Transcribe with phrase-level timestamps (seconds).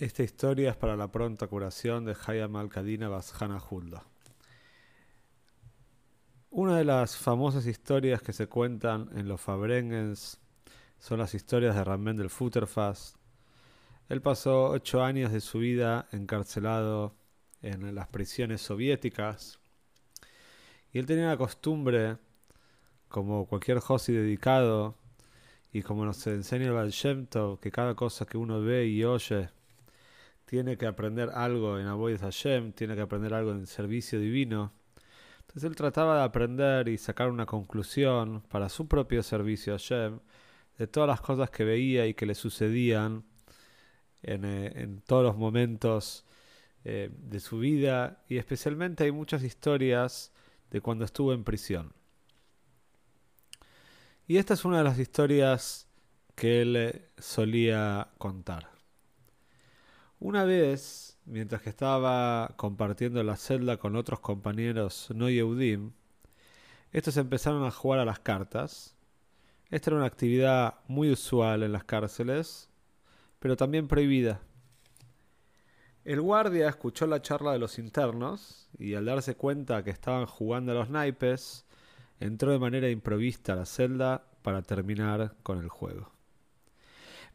[0.00, 4.04] Esta historia es para la pronta curación de Hayam al-Kadina Bashana Hulda.
[6.50, 10.40] Una de las famosas historias que se cuentan en los Fabrengens
[10.98, 13.18] son las historias de Ramén del Futterfast.
[14.08, 17.14] Él pasó ocho años de su vida encarcelado
[17.62, 19.60] en las prisiones soviéticas
[20.92, 22.16] y él tenía la costumbre,
[23.06, 24.96] como cualquier Josi dedicado,
[25.72, 26.92] y como nos enseña el Baal
[27.60, 29.50] que cada cosa que uno ve y oye
[30.44, 34.72] tiene que aprender algo en Avoid Hashem, tiene que aprender algo en servicio divino.
[35.40, 40.20] Entonces él trataba de aprender y sacar una conclusión para su propio servicio a Hashem
[40.78, 43.24] de todas las cosas que veía y que le sucedían
[44.22, 46.24] en, eh, todos los momentos
[46.84, 50.32] eh, de su vida y especialmente hay muchas historias
[50.70, 51.92] de cuando estuvo en prisión.
[54.26, 55.86] Y esta es una de las historias
[56.34, 58.73] que él eh, solía contar.
[60.20, 65.92] Una vez, mientras que estaba compartiendo la celda con otros compañeros no Yehudim,
[66.92, 68.96] estos empezaron a jugar a las cartas.
[69.70, 72.70] Esta era una actividad muy usual en las cárceles,
[73.40, 74.40] pero también prohibida.
[76.04, 80.72] El guardia escuchó la charla de los internos y al darse cuenta que estaban jugando
[80.72, 81.66] a los naipes,
[82.20, 86.14] entró de manera improvista a la celda para terminar con el juego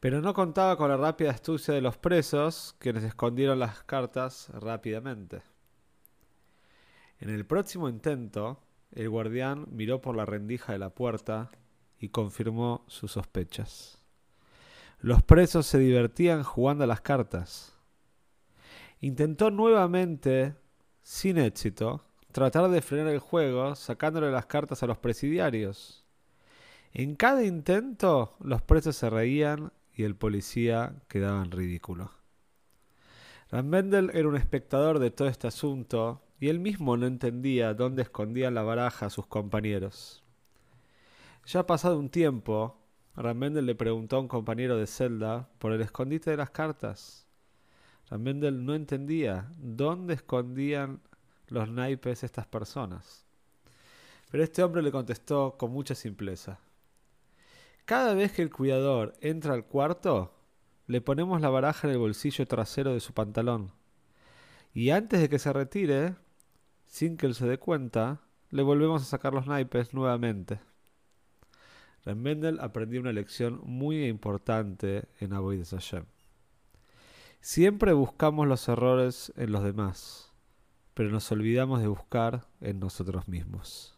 [0.00, 5.42] pero no contaba con la rápida astucia de los presos, quienes escondieron las cartas rápidamente.
[7.20, 11.50] En el próximo intento, el guardián miró por la rendija de la puerta
[11.98, 13.98] y confirmó sus sospechas.
[15.00, 17.74] Los presos se divertían jugando a las cartas.
[19.00, 20.54] Intentó nuevamente,
[21.02, 26.04] sin éxito, tratar de frenar el juego sacándole las cartas a los presidiarios.
[26.92, 32.12] En cada intento los presos se reían y el policía quedaba en ridículo.
[33.50, 38.62] Era un espectador de todo este asunto y él mismo no entendía dónde escondían la
[38.62, 40.22] baraja a sus compañeros.
[41.46, 42.80] Ya pasado un tiempo,
[43.16, 47.26] Rambendel le preguntó a un compañero de celda por el escondite de las cartas.
[48.08, 51.00] Rambendel no entendía dónde escondían
[51.48, 53.26] los naipes estas personas.
[54.30, 56.60] Pero este hombre le contestó con mucha simpleza.
[57.88, 60.34] Cada vez que el cuidador entra al cuarto,
[60.86, 63.72] le ponemos la baraja en el bolsillo trasero de su pantalón.
[64.74, 66.14] Y antes de que se retire,
[66.84, 70.60] sin que él se dé cuenta, le volvemos a sacar los naipes nuevamente.
[72.04, 76.04] Remendel aprendió una lección muy importante en Avoid Hashem.
[77.40, 80.34] Siempre buscamos los errores en los demás,
[80.92, 83.97] pero nos olvidamos de buscar en nosotros mismos.